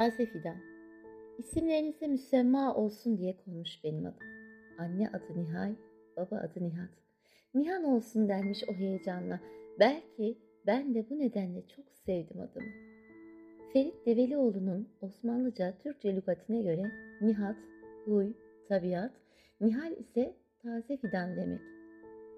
[0.00, 0.56] Taze Fidan.
[1.38, 4.26] İsimlerinize müsemma olsun diye konmuş benim adım.
[4.78, 5.74] Anne adı Nihal,
[6.16, 6.90] baba adı Nihat.
[7.54, 9.40] Nihan olsun dermiş o heyecanla.
[9.80, 12.70] Belki ben de bu nedenle çok sevdim adımı.
[13.72, 17.56] Ferit Develioğlu'nun Osmanlıca Türkçe lügatine göre Nihat,
[18.04, 18.32] huy,
[18.68, 19.12] tabiat,
[19.60, 21.60] Nihal ise taze fidan demek.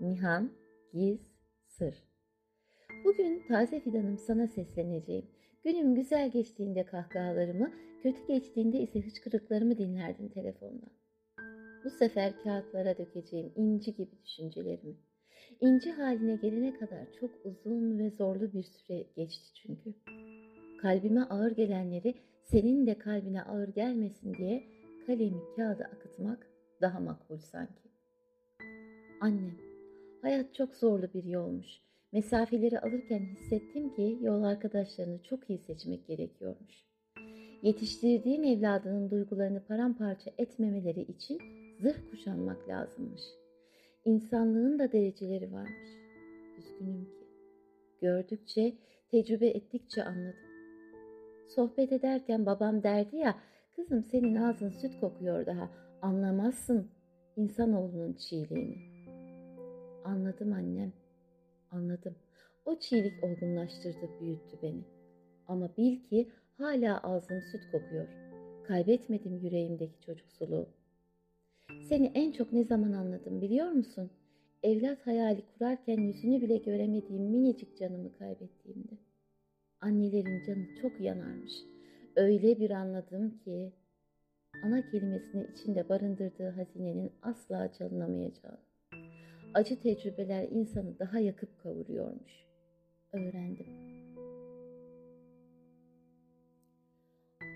[0.01, 0.51] Nihan,
[0.93, 1.21] giz,
[1.67, 1.95] sır.
[3.05, 5.27] Bugün taze fidanım sana sesleneceğim.
[5.65, 7.73] Günüm güzel geçtiğinde kahkahalarımı,
[8.03, 10.91] kötü geçtiğinde ise hıçkırıklarımı dinlerdin telefondan.
[11.85, 14.97] Bu sefer kağıtlara dökeceğim inci gibi düşüncelerimi.
[15.61, 19.95] İnci haline gelene kadar çok uzun ve zorlu bir süre geçti çünkü.
[20.83, 24.65] Kalbime ağır gelenleri senin de kalbine ağır gelmesin diye
[25.07, 26.47] kalemi kağıda akıtmak
[26.81, 27.89] daha makbul sanki.
[29.21, 29.59] Annem,
[30.23, 31.83] hayat çok zorlu bir yolmuş.
[32.13, 36.87] Mesafeleri alırken hissettim ki yol arkadaşlarını çok iyi seçmek gerekiyormuş.
[37.63, 41.39] Yetiştirdiğin evladının duygularını paramparça etmemeleri için
[41.81, 43.23] zırh kuşanmak lazımmış.
[44.05, 45.91] İnsanlığın da dereceleri varmış.
[46.59, 47.27] Üzgünüm ki.
[48.01, 48.73] Gördükçe,
[49.11, 50.53] tecrübe ettikçe anladım.
[51.49, 53.37] Sohbet ederken babam derdi ya,
[53.77, 55.71] kızım senin ağzın süt kokuyor daha,
[56.03, 56.91] anlamazsın
[57.37, 58.77] insanoğlunun çiğliğini.
[60.05, 60.93] Anladım annem,
[61.73, 62.15] anladım.
[62.65, 64.85] O çiğlik olgunlaştırdı, büyüttü beni.
[65.49, 66.29] Ama bil ki
[66.59, 68.09] hala ağzım süt kokuyor.
[68.67, 70.69] Kaybetmedim yüreğimdeki çocuksuluğu.
[71.89, 74.11] Seni en çok ne zaman anladım biliyor musun?
[74.63, 78.99] Evlat hayali kurarken yüzünü bile göremediğim minicik canımı kaybettiğimde.
[79.81, 81.53] Annelerin canı çok yanarmış.
[82.17, 83.73] Öyle bir anladım ki
[84.63, 88.59] ana kelimesini içinde barındırdığı hazinenin asla çalınamayacağı.
[89.55, 92.33] Acı tecrübeler insanı daha yakıp kavuruyormuş.
[93.13, 93.67] Öğrendim.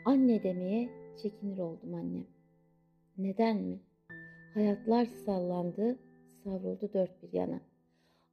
[0.05, 0.89] Anne demeye
[1.23, 2.27] çekinir oldum annem.
[3.19, 3.81] Neden mi?
[4.55, 5.99] Hayatlar sallandı,
[6.45, 7.61] savruldu dört bir yana.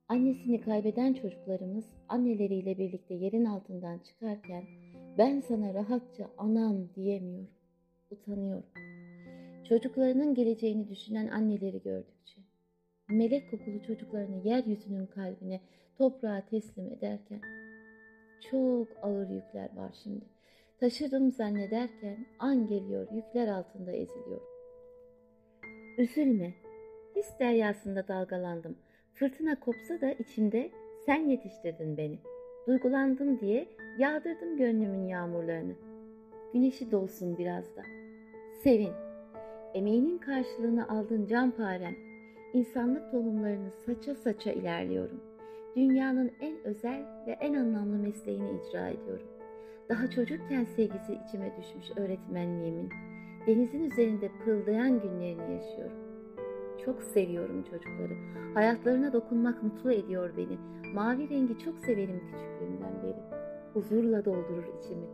[0.08, 4.64] Annesini kaybeden çocuklarımız anneleriyle birlikte yerin altından çıkarken
[5.18, 7.50] ben sana rahatça anam diyemiyorum.
[8.12, 8.66] Utanıyorum.
[9.70, 12.42] Çocuklarının geleceğini düşünen anneleri gördükçe,
[13.10, 15.62] melek kokulu çocuklarını yeryüzünün kalbine,
[15.98, 17.42] toprağa teslim ederken
[18.52, 20.26] çok ağır yükler var şimdi.
[20.80, 24.48] Taşırım zannederken an geliyor yükler altında eziliyorum.
[25.98, 26.54] Üzülme.
[27.16, 28.78] His deryasında dalgalandım.
[29.14, 30.72] Fırtına kopsa da içimde
[31.06, 32.20] sen yetiştirdin beni.
[32.68, 35.74] Duygulandım diye yağdırdım gönlümün yağmurlarını.
[36.54, 37.84] Güneşi dolsun biraz da.
[38.64, 38.94] Sevin.
[39.74, 42.13] Emeğinin karşılığını aldın canparem.
[42.54, 45.20] İnsanlık tohumlarını saça saça ilerliyorum.
[45.76, 49.28] Dünyanın en özel ve en anlamlı mesleğini icra ediyorum.
[49.90, 52.90] Daha çocukken sevgisi içime düşmüş öğretmenliğimin
[53.48, 55.98] denizin üzerinde pırıldayan günlerini yaşıyorum.
[56.86, 58.14] Çok seviyorum çocukları.
[58.54, 60.58] Hayatlarına dokunmak mutlu ediyor beni.
[60.94, 63.24] Mavi rengi çok severim küçüklüğümden beri.
[63.74, 65.06] Huzurla doldurur içimi.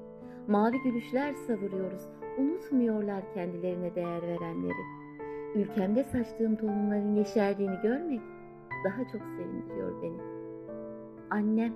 [0.47, 2.01] Mavi gülüşler savuruyoruz.
[2.37, 4.98] Unutmuyorlar kendilerine değer verenleri.
[5.55, 8.21] Ülkemde saçtığım tohumların yeşerdiğini görmek
[8.85, 10.17] daha çok sevindiriyor beni.
[11.29, 11.73] Annem,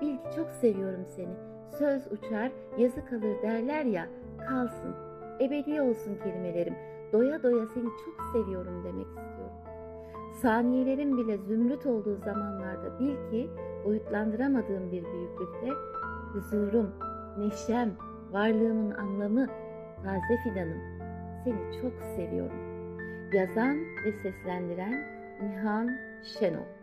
[0.00, 1.34] bil ki çok seviyorum seni.
[1.78, 4.06] Söz uçar, yazı kalır derler ya,
[4.48, 4.94] kalsın
[5.40, 6.74] ebedi olsun kelimelerim.
[7.12, 9.52] Doya doya seni çok seviyorum demek istiyorum.
[10.42, 13.50] Saniyelerim bile zümrüt olduğu zamanlarda bil ki
[13.84, 15.68] boyutlandıramadığım bir büyüklükte
[16.32, 16.90] huzurum,
[17.38, 17.90] neşem,
[18.32, 19.46] varlığımın anlamı,
[20.04, 20.80] taze fidanım.
[21.44, 22.77] Seni çok seviyorum.
[23.32, 25.04] Yazan ve seslendiren
[25.42, 26.77] Nihan Şenol